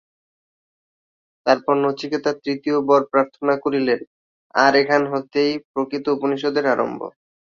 [1.45, 3.99] তারপর নচিকেতা তৃতীয় বর প্রার্থনা করিলেন,
[4.55, 7.01] আর এখান হইতেই প্রকৃত উপনিষদের আরম্ভ।